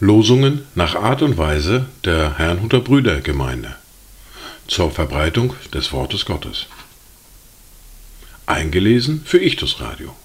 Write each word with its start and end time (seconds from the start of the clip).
Losungen 0.00 0.66
nach 0.74 0.96
Art 0.96 1.22
und 1.22 1.38
Weise 1.38 1.86
der 2.04 2.38
Herrnhuter 2.38 2.80
Brüdergemeinde 2.80 3.76
zur 4.66 4.90
Verbreitung 4.90 5.54
des 5.72 5.92
Wortes 5.92 6.24
Gottes. 6.24 6.66
Eingelesen 8.46 9.22
für 9.24 9.38
Ichtus 9.38 9.80
Radio. 9.80 10.16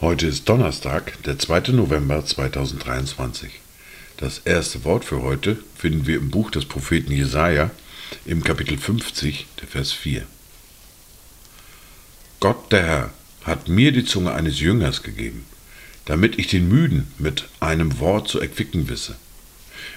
Heute 0.00 0.26
ist 0.26 0.48
Donnerstag, 0.48 1.22
der 1.22 1.38
2. 1.38 1.72
November 1.72 2.24
2023. 2.24 3.52
Das 4.16 4.38
erste 4.38 4.84
Wort 4.84 5.04
für 5.04 5.22
heute 5.22 5.58
finden 5.76 6.06
wir 6.06 6.16
im 6.16 6.30
Buch 6.30 6.50
des 6.50 6.64
Propheten 6.64 7.12
Jesaja 7.12 7.70
im 8.24 8.42
Kapitel 8.42 8.78
50, 8.78 9.46
der 9.60 9.68
Vers 9.68 9.92
4. 9.92 10.26
Gott 12.42 12.72
der 12.72 12.82
Herr 12.82 13.10
hat 13.44 13.68
mir 13.68 13.92
die 13.92 14.04
Zunge 14.04 14.32
eines 14.32 14.58
Jüngers 14.58 15.04
gegeben, 15.04 15.44
damit 16.06 16.40
ich 16.40 16.48
den 16.48 16.68
Müden 16.68 17.06
mit 17.16 17.48
einem 17.60 18.00
Wort 18.00 18.26
zu 18.26 18.40
erquicken 18.40 18.88
wisse. 18.88 19.14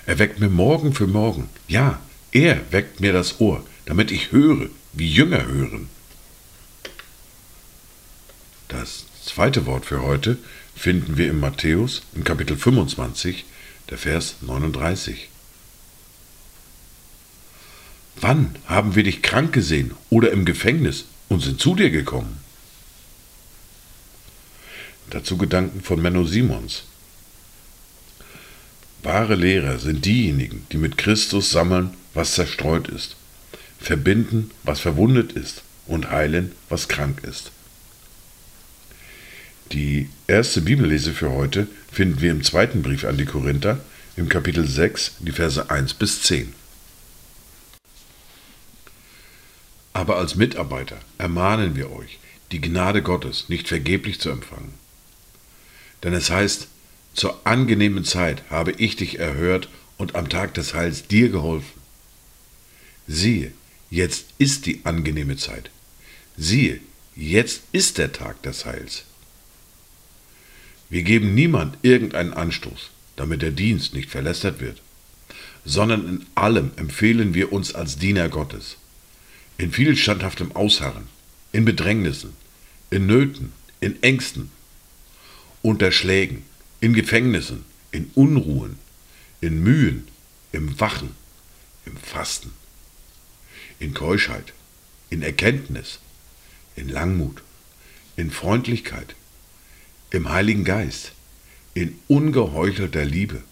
Er 0.05 0.20
weckt 0.20 0.40
mir 0.40 0.49
Morgen 0.49 0.94
für 0.94 1.08
Morgen, 1.08 1.49
ja, 1.68 1.99
er 2.31 2.62
weckt 2.71 2.99
mir 2.99 3.13
das 3.13 3.40
Ohr, 3.41 3.66
damit 3.85 4.12
ich 4.12 4.31
höre, 4.31 4.70
wie 4.94 5.12
Jünger 5.12 5.48
hören. 5.48 5.90
Das 8.68 9.05
zweite 9.23 9.66
Wort 9.66 9.88
für 9.88 10.04
heute 10.04 10.38
finden 10.76 11.18
wir 11.18 11.32
in 11.32 11.40
Matthäus 11.40 12.04
im 12.13 12.23
Kapitel 12.23 12.57
25, 12.57 13.43
der 13.90 13.98
Vers 13.98 14.35
39. 14.41 15.30
Wann 18.18 18.55
haben 18.68 18.93
wir 18.93 19.02
dich 19.02 19.23
krank 19.23 19.52
gesehen 19.52 19.96
oder 20.12 20.30
im 20.30 20.46
Gefängnis 20.46 21.05
und 21.29 21.41
sind 21.41 21.59
zu 21.59 21.75
dir 21.75 21.89
gekommen? 21.89 22.39
Dazu 25.09 25.37
Gedanken 25.37 25.82
von 25.82 26.01
Menno 26.01 26.26
Simons. 26.26 26.84
Wahre 29.04 29.35
Lehrer 29.35 29.77
sind 29.77 30.04
diejenigen, 30.04 30.65
die 30.71 30.77
mit 30.77 30.98
Christus 30.98 31.51
sammeln, 31.51 31.91
was 32.15 32.34
zerstreut 32.34 32.87
ist, 32.87 33.15
verbinden, 33.79 34.49
was 34.63 34.79
verwundet 34.79 35.34
ist 35.34 35.62
und 35.85 36.09
heilen, 36.09 36.54
was 36.70 36.87
krank 36.87 37.23
ist. 37.23 37.51
Die 39.71 40.10
erste 40.27 40.62
Bibellese 40.62 41.13
für 41.13 41.32
heute 41.32 41.67
finden 41.91 42.21
wir 42.21 42.32
im 42.32 42.43
zweiten 42.43 42.82
Brief 42.82 43.04
an 43.04 43.17
die 43.17 43.26
Korinther 43.26 43.79
im 44.15 44.29
Kapitel 44.29 44.67
6, 44.67 45.17
die 45.20 45.32
Verse 45.32 45.70
1 45.70 45.95
bis 45.95 46.21
10. 46.23 46.54
Aber 49.96 50.18
als 50.18 50.35
Mitarbeiter 50.35 50.99
ermahnen 51.18 51.77
wir 51.77 51.90
euch, 51.90 52.20
die 52.51 52.60
Gnade 52.60 53.01
Gottes 53.01 53.48
nicht 53.48 53.70
vergeblich 53.70 54.20
zu 54.20 54.29
empfangen. 54.29 54.74
Denn 56.04 56.13
es 56.13 56.29
heißt, 56.29 56.68
zur 57.13 57.48
angenehmen 57.48 58.04
Zeit 58.04 58.43
habe 58.49 58.73
ich 58.73 58.98
dich 58.98 59.20
erhört 59.20 59.70
und 59.98 60.16
am 60.16 60.27
Tag 60.27 60.54
des 60.54 60.73
Heils 60.73 61.07
dir 61.07 61.29
geholfen. 61.29 61.79
Siehe, 63.07 63.54
jetzt 63.90 64.25
ist 64.38 64.66
die 64.66 64.81
angenehme 64.84 65.38
Zeit. 65.38 65.69
Siehe, 66.35 66.81
jetzt 67.16 67.62
ist 67.72 67.97
der 67.97 68.12
Tag 68.12 68.44
des 68.44 68.66
Heils. 68.66 69.06
Wir 70.90 71.03
geben 71.03 71.34
niemand 71.34 71.78
irgendeinen 71.84 72.34
Anstoß, 72.34 72.90
damit 73.16 73.41
der 73.41 73.51
Dienst 73.51 73.94
nicht 73.94 74.09
verlästert 74.09 74.59
wird, 74.59 74.81
sondern 75.63 76.06
in 76.06 76.25
allem 76.35 76.72
empfehlen 76.75 77.34
wir 77.34 77.53
uns 77.53 77.73
als 77.73 77.97
Diener 77.97 78.28
Gottes, 78.28 78.75
in 79.57 79.72
viel 79.72 79.95
standhaftem 79.95 80.51
Ausharren, 80.56 81.07
in 81.51 81.66
Bedrängnissen, 81.66 82.34
in 82.89 83.06
Nöten, 83.06 83.53
in 83.79 84.01
Ängsten, 84.03 84.51
unter 85.61 85.91
Schlägen, 85.91 86.44
in 86.81 86.94
Gefängnissen, 86.94 87.65
in 87.91 88.11
Unruhen, 88.15 88.77
in 89.41 89.63
Mühen, 89.63 90.07
im 90.51 90.79
Wachen, 90.79 91.15
im 91.85 91.97
Fasten, 91.97 92.51
in 93.79 93.94
Keuschheit, 93.94 94.53
in 95.09 95.21
Erkenntnis, 95.21 95.99
in 96.75 96.89
Langmut, 96.89 97.41
in 98.15 98.31
Freundlichkeit, 98.31 99.15
im 100.11 100.29
Heiligen 100.29 100.65
Geist, 100.65 101.13
in 101.73 101.99
ungeheuchelter 102.07 103.05
Liebe, 103.05 103.44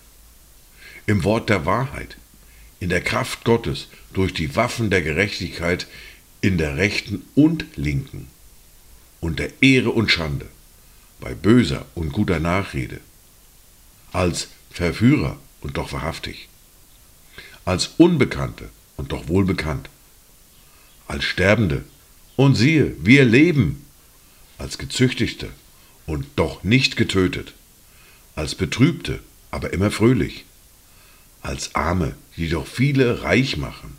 im 1.06 1.24
Wort 1.24 1.50
der 1.50 1.66
Wahrheit, 1.66 2.18
in 2.84 2.90
der 2.90 3.00
Kraft 3.00 3.46
Gottes 3.46 3.88
durch 4.12 4.34
die 4.34 4.58
Waffen 4.58 4.90
der 4.90 5.02
Gerechtigkeit 5.02 5.88
in 6.42 6.58
der 6.58 6.76
rechten 6.76 7.22
und 7.34 7.66
linken, 7.78 8.28
unter 9.22 9.48
Ehre 9.62 9.92
und 9.92 10.12
Schande, 10.12 10.48
bei 11.22 11.34
böser 11.34 11.86
und 11.96 12.12
guter 12.12 12.42
Nachrede, 12.42 13.00
als 14.12 14.50
Verführer 14.70 15.38
und 15.62 15.78
doch 15.78 15.94
wahrhaftig, 15.94 16.50
als 17.64 17.92
Unbekannte 17.96 18.68
und 18.98 19.14
doch 19.14 19.30
wohlbekannt, 19.30 19.90
als 21.08 21.24
Sterbende 21.24 21.86
und 22.36 22.56
siehe, 22.56 22.98
wir 23.00 23.24
leben, 23.24 23.86
als 24.58 24.78
Gezüchtigte 24.78 25.48
und 26.06 26.26
doch 26.36 26.66
nicht 26.66 26.98
getötet, 26.98 27.54
als 28.36 28.56
Betrübte, 28.56 29.22
aber 29.52 29.72
immer 29.72 29.90
fröhlich, 29.90 30.44
als 31.42 31.76
Arme, 31.76 32.16
die 32.38 32.50
doch 32.50 32.68
viele 32.68 33.24
reich 33.24 33.58
machen, 33.58 33.98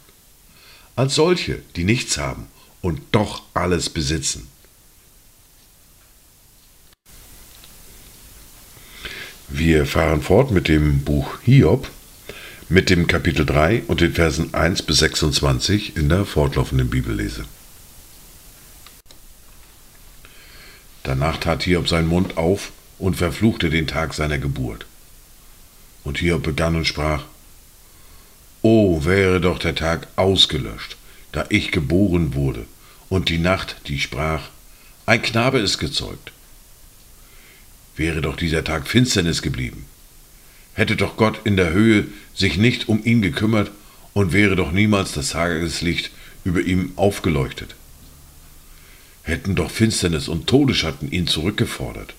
als 0.96 1.14
solche, 1.14 1.62
die 1.76 1.84
nichts 1.84 2.18
haben 2.18 2.46
und 2.82 3.00
doch 3.12 3.42
alles 3.54 3.88
besitzen. 3.90 4.48
Wir 9.48 9.86
fahren 9.86 10.22
fort 10.22 10.50
mit 10.50 10.68
dem 10.68 11.04
Buch 11.04 11.38
Hiob, 11.42 11.88
mit 12.68 12.90
dem 12.90 13.06
Kapitel 13.06 13.46
3 13.46 13.84
und 13.86 14.00
den 14.00 14.12
Versen 14.12 14.52
1 14.52 14.82
bis 14.82 14.98
26 14.98 15.96
in 15.96 16.08
der 16.08 16.24
fortlaufenden 16.24 16.90
Bibellese. 16.90 17.44
Danach 21.02 21.36
tat 21.36 21.62
Hiob 21.62 21.88
seinen 21.88 22.08
Mund 22.08 22.36
auf 22.36 22.72
und 22.98 23.16
verfluchte 23.16 23.68
den 23.70 23.86
Tag 23.86 24.14
seiner 24.14 24.38
Geburt. 24.38 24.86
Und 26.02 26.18
Hiob 26.18 26.42
begann 26.42 26.74
und 26.76 26.86
sprach, 26.86 27.24
Wäre 29.04 29.40
doch 29.40 29.58
der 29.58 29.74
Tag 29.74 30.08
ausgelöscht, 30.16 30.96
da 31.32 31.46
ich 31.48 31.70
geboren 31.70 32.34
wurde, 32.34 32.66
und 33.08 33.28
die 33.28 33.38
Nacht, 33.38 33.76
die 33.86 34.00
sprach, 34.00 34.48
ein 35.06 35.22
Knabe 35.22 35.58
ist 35.58 35.78
gezeugt. 35.78 36.32
Wäre 37.96 38.20
doch 38.20 38.36
dieser 38.36 38.64
Tag 38.64 38.86
Finsternis 38.88 39.42
geblieben. 39.42 39.86
Hätte 40.74 40.96
doch 40.96 41.16
Gott 41.16 41.40
in 41.44 41.56
der 41.56 41.72
Höhe 41.72 42.06
sich 42.34 42.56
nicht 42.56 42.88
um 42.88 43.04
ihn 43.04 43.22
gekümmert 43.22 43.70
und 44.12 44.32
wäre 44.32 44.56
doch 44.56 44.72
niemals 44.72 45.12
das 45.12 45.30
Tageslicht 45.30 46.10
über 46.44 46.60
ihm 46.60 46.92
aufgeleuchtet 46.96 47.74
hätten 49.24 49.54
doch 49.54 49.70
Finsternis 49.70 50.28
und 50.28 50.46
Todesschatten 50.46 51.10
ihn 51.10 51.26
zurückgefordert, 51.26 52.14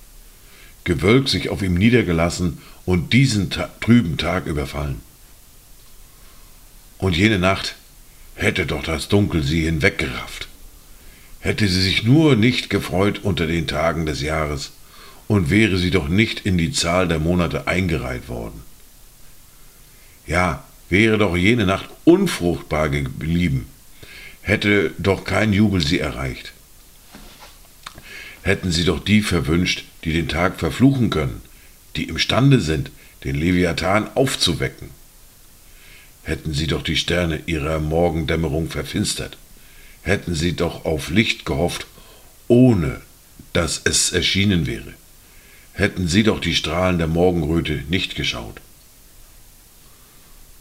Gewölk 0.83 1.29
sich 1.29 1.49
auf 1.49 1.63
ihm 1.63 1.75
niedergelassen 1.75 2.59
und 2.85 3.13
diesen 3.13 3.49
ta 3.49 3.69
trüben 3.81 4.17
Tag 4.17 4.45
überfallen. 4.45 5.01
Und 6.97 7.15
jene 7.15 7.39
Nacht 7.39 7.75
hätte 8.35 8.65
doch 8.65 8.83
das 8.83 9.07
Dunkel 9.07 9.43
sie 9.43 9.65
hinweggerafft, 9.65 10.47
hätte 11.39 11.67
sie 11.67 11.81
sich 11.81 12.03
nur 12.03 12.35
nicht 12.35 12.69
gefreut 12.69 13.19
unter 13.23 13.47
den 13.47 13.67
Tagen 13.67 14.05
des 14.05 14.21
Jahres 14.21 14.71
und 15.27 15.49
wäre 15.49 15.77
sie 15.77 15.91
doch 15.91 16.07
nicht 16.07 16.45
in 16.45 16.57
die 16.57 16.71
Zahl 16.71 17.07
der 17.07 17.19
Monate 17.19 17.67
eingereiht 17.67 18.29
worden. 18.29 18.61
Ja, 20.27 20.63
wäre 20.89 21.17
doch 21.17 21.35
jene 21.35 21.65
Nacht 21.65 21.89
unfruchtbar 22.03 22.89
geblieben, 22.89 23.67
hätte 24.41 24.91
doch 24.97 25.23
kein 25.23 25.53
Jubel 25.53 25.81
sie 25.81 25.99
erreicht 25.99 26.53
hätten 28.45 28.71
sie 28.71 28.85
doch 28.85 29.03
die 29.03 29.23
verwünscht, 29.23 29.85
die 30.03 30.13
den 30.13 30.27
Tag 30.27 30.59
verfluchen 30.59 31.09
können, 31.09 31.41
die 31.95 32.03
imstande 32.03 32.61
sind, 32.61 32.91
den 33.23 33.35
Leviathan 33.35 34.07
aufzuwecken. 34.13 34.91
Hätten 36.25 36.53
sie 36.53 36.65
doch 36.65 36.81
die 36.81 36.97
Sterne 36.97 37.43
ihrer 37.45 37.79
Morgendämmerung 37.79 38.67
verfinstert, 38.69 39.37
hätten 40.01 40.33
sie 40.33 40.53
doch 40.53 40.83
auf 40.83 41.11
Licht 41.11 41.45
gehofft, 41.45 41.85
ohne 42.47 43.01
dass 43.53 43.81
es 43.83 44.11
erschienen 44.11 44.65
wäre, 44.65 44.93
hätten 45.73 46.07
sie 46.07 46.23
doch 46.23 46.39
die 46.39 46.55
Strahlen 46.55 46.97
der 46.97 47.07
Morgenröte 47.07 47.83
nicht 47.89 48.15
geschaut. 48.15 48.59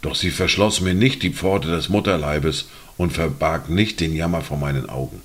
Doch 0.03 0.15
sie 0.15 0.31
verschloss 0.31 0.83
mir 0.83 0.93
nicht 0.93 1.23
die 1.23 1.33
Pforte 1.33 1.69
des 1.69 1.89
Mutterleibes 1.89 2.69
und 2.99 3.15
verbarg 3.15 3.71
nicht 3.71 4.01
den 4.01 4.15
Jammer 4.15 4.43
vor 4.43 4.59
meinen 4.59 4.91
Augen. 4.91 5.23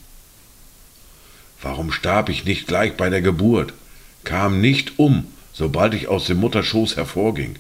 Warum 1.62 1.92
starb 1.92 2.30
ich 2.30 2.46
nicht 2.46 2.66
gleich 2.66 2.94
bei 2.94 3.10
der 3.10 3.22
Geburt, 3.22 3.74
kam 4.24 4.62
nicht 4.62 4.98
um, 4.98 5.28
sobald 5.52 5.94
ich 5.94 6.08
aus 6.08 6.28
dem 6.28 6.40
Mutterschoß 6.40 6.96
hervorging? 6.96 7.58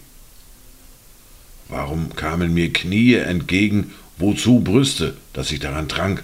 Warum 1.69 2.15
kamen 2.15 2.53
mir 2.53 2.73
Knie 2.73 3.13
entgegen, 3.13 3.91
wozu 4.17 4.59
Brüste, 4.59 5.15
dass 5.33 5.51
ich 5.51 5.59
daran 5.59 5.87
trank? 5.87 6.23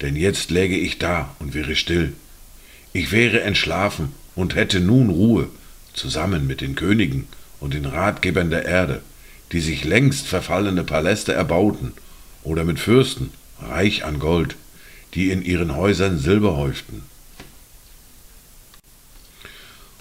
denn 0.00 0.16
jetzt 0.16 0.50
läge 0.50 0.76
ich 0.76 0.98
da 0.98 1.34
und 1.38 1.54
wäre 1.54 1.76
still. 1.76 2.14
Ich 2.92 3.12
wäre 3.12 3.42
entschlafen 3.42 4.12
und 4.34 4.54
hätte 4.54 4.80
nun 4.80 5.10
Ruhe, 5.10 5.48
zusammen 5.92 6.46
mit 6.46 6.60
den 6.60 6.74
Königen 6.74 7.26
und 7.60 7.74
den 7.74 7.84
Ratgebern 7.84 8.50
der 8.50 8.64
Erde, 8.64 9.02
die 9.52 9.60
sich 9.60 9.84
längst 9.84 10.26
verfallene 10.26 10.84
Paläste 10.84 11.32
erbauten, 11.32 11.92
oder 12.42 12.64
mit 12.64 12.80
Fürsten, 12.80 13.30
reich 13.60 14.04
an 14.04 14.18
Gold, 14.18 14.56
die 15.12 15.30
in 15.30 15.42
ihren 15.42 15.76
Häusern 15.76 16.18
Silber 16.18 16.56
häuften. 16.56 17.02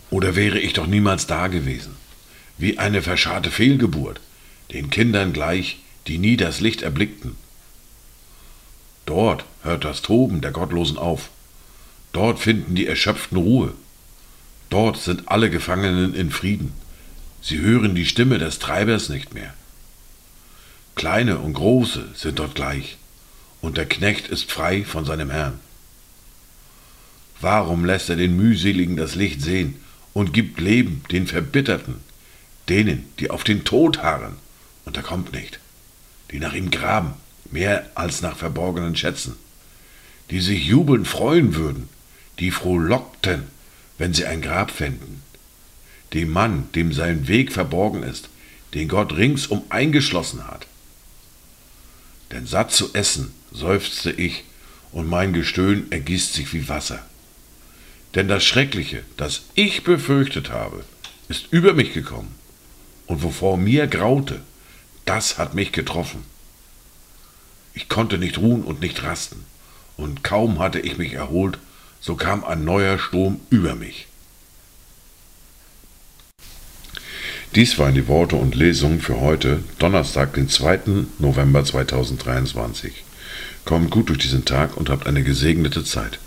Oder 0.10 0.38
wäre 0.38 0.60
ich 0.60 0.72
doch 0.72 0.88
niemals 0.88 1.28
da 1.28 1.48
gewesen, 1.48 1.96
wie 2.60 2.78
eine 2.78 3.02
verscharrte 3.02 3.50
Fehlgeburt, 3.50 4.20
den 4.72 4.90
Kindern 4.90 5.34
gleich, 5.34 5.80
die 6.08 6.20
nie 6.20 6.38
das 6.38 6.60
Licht 6.60 6.82
erblickten. 6.82 7.36
Dort 9.06 9.46
hört 9.64 9.86
das 9.86 10.04
Toben 10.04 10.42
der 10.42 10.52
Gottlosen 10.52 10.98
auf, 10.98 11.30
dort 12.12 12.38
finden 12.38 12.76
die 12.76 12.86
Erschöpften 12.86 13.38
Ruhe, 13.38 13.74
dort 14.70 14.98
sind 14.98 15.30
alle 15.30 15.50
Gefangenen 15.50 16.14
in 16.14 16.30
Frieden, 16.30 16.74
sie 17.42 17.60
hören 17.60 17.96
die 17.96 18.06
Stimme 18.06 18.38
des 18.38 18.60
Treibers 18.60 19.10
nicht 19.10 19.34
mehr. 19.34 19.54
Kleine 20.96 21.40
und 21.40 21.54
Große 21.54 22.10
sind 22.14 22.40
dort 22.40 22.56
gleich, 22.56 22.98
und 23.62 23.78
der 23.78 23.86
Knecht 23.86 24.28
ist 24.28 24.52
frei 24.52 24.84
von 24.84 25.06
seinem 25.06 25.30
Herrn. 25.30 25.60
Warum 27.42 27.86
lässt 27.86 28.10
er 28.10 28.18
den 28.18 28.36
Mühseligen 28.36 28.98
das 28.98 29.16
Licht 29.16 29.42
sehen 29.42 29.76
und 30.14 30.34
gibt 30.34 30.60
Leben 30.60 31.04
den 31.10 31.26
Verbitterten, 31.26 31.96
denen, 32.70 33.12
die 33.20 33.30
auf 33.30 33.44
den 33.44 33.64
Tod 33.64 34.00
harren, 34.00 34.38
und 34.86 34.98
er 34.98 35.04
kommt 35.04 35.34
nicht, 35.34 35.60
die 36.32 36.40
nach 36.40 36.54
ihm 36.54 36.72
graben, 36.72 37.14
mehr 37.52 37.90
als 37.96 38.22
nach 38.22 38.38
verborgenen 38.38 38.96
Schätzen, 38.96 39.36
die 40.30 40.40
sich 40.40 40.66
jubelnd 40.66 41.08
freuen 41.08 41.56
würden, 41.56 41.90
die 42.40 42.52
frohlockten, 42.52 43.44
wenn 43.98 44.14
sie 44.14 44.26
ein 44.26 44.42
Grab 44.42 44.72
fänden, 44.72 45.22
dem 46.14 46.30
Mann, 46.32 46.70
dem 46.74 46.94
sein 46.94 47.28
Weg 47.28 47.52
verborgen 47.52 48.04
ist, 48.04 48.30
den 48.74 48.88
Gott 48.88 49.16
ringsum 49.16 49.64
eingeschlossen 49.70 50.48
hat. 50.48 50.68
Denn 52.32 52.46
satt 52.46 52.72
zu 52.72 52.94
essen, 52.94 53.34
seufzte 53.52 54.12
ich, 54.12 54.44
und 54.92 55.08
mein 55.08 55.34
Gestöhn 55.34 55.92
ergießt 55.92 56.34
sich 56.34 56.54
wie 56.54 56.68
Wasser. 56.68 57.06
Denn 58.16 58.28
das 58.28 58.44
Schreckliche, 58.44 59.04
das 59.18 59.44
ich 59.54 59.84
befürchtet 59.84 60.50
habe, 60.50 60.84
ist 61.28 61.48
über 61.52 61.74
mich 61.74 61.94
gekommen, 61.94 62.34
und 63.10 63.24
wovor 63.24 63.58
mir 63.58 63.88
graute, 63.88 64.40
das 65.04 65.38
hat 65.38 65.56
mich 65.56 65.74
getroffen. 65.74 66.24
Ich 67.74 67.90
konnte 67.90 68.18
nicht 68.18 68.38
ruhen 68.38 68.64
und 68.64 68.82
nicht 68.82 69.04
rasten, 69.04 69.44
und 69.98 70.24
kaum 70.24 70.60
hatte 70.60 70.80
ich 70.80 70.98
mich 70.98 71.14
erholt, 71.14 71.58
so 72.00 72.16
kam 72.16 72.46
ein 72.46 72.64
neuer 72.64 72.98
Sturm 72.98 73.42
über 73.50 73.76
mich. 73.76 74.08
Dies 77.56 77.80
waren 77.80 77.96
die 77.96 78.08
Worte 78.08 78.36
und 78.36 78.54
Lesungen 78.54 79.02
für 79.02 79.20
heute, 79.20 79.64
Donnerstag, 79.80 80.36
den 80.36 80.48
2. 80.48 80.82
November 81.18 81.66
2023. 81.66 82.94
Kommt 83.66 83.90
gut 83.90 84.10
durch 84.10 84.20
diesen 84.20 84.46
Tag 84.46 84.78
und 84.78 84.90
habt 84.90 85.08
eine 85.08 85.24
gesegnete 85.24 85.84
Zeit. 85.84 86.20